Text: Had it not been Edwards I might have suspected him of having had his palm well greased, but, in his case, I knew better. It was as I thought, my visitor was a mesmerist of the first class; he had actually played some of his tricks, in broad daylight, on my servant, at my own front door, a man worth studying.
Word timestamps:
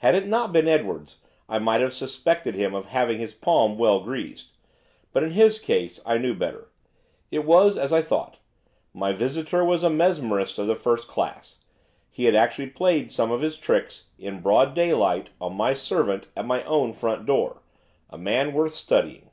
Had 0.00 0.14
it 0.14 0.26
not 0.26 0.52
been 0.52 0.68
Edwards 0.68 1.22
I 1.48 1.58
might 1.58 1.80
have 1.80 1.94
suspected 1.94 2.54
him 2.54 2.74
of 2.74 2.84
having 2.84 3.16
had 3.16 3.20
his 3.22 3.32
palm 3.32 3.78
well 3.78 4.00
greased, 4.00 4.54
but, 5.14 5.22
in 5.22 5.30
his 5.30 5.58
case, 5.58 5.98
I 6.04 6.18
knew 6.18 6.34
better. 6.34 6.70
It 7.30 7.46
was 7.46 7.78
as 7.78 7.90
I 7.90 8.02
thought, 8.02 8.36
my 8.92 9.14
visitor 9.14 9.64
was 9.64 9.82
a 9.82 9.88
mesmerist 9.88 10.58
of 10.58 10.66
the 10.66 10.74
first 10.76 11.08
class; 11.08 11.64
he 12.10 12.26
had 12.26 12.34
actually 12.34 12.68
played 12.68 13.10
some 13.10 13.30
of 13.30 13.40
his 13.40 13.56
tricks, 13.56 14.08
in 14.18 14.42
broad 14.42 14.74
daylight, 14.74 15.30
on 15.40 15.54
my 15.56 15.72
servant, 15.72 16.26
at 16.36 16.44
my 16.44 16.62
own 16.64 16.92
front 16.92 17.24
door, 17.24 17.62
a 18.10 18.18
man 18.18 18.52
worth 18.52 18.74
studying. 18.74 19.30